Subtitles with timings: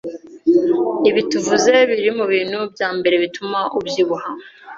[1.09, 4.29] Ibi tuvuze biri mu bintu bya mbere bituma ubyibuha